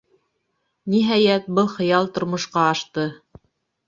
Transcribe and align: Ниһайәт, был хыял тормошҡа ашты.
Ниһайәт, 0.93 1.45
был 1.59 1.69
хыял 1.73 2.09
тормошҡа 2.15 2.65
ашты. 2.71 3.05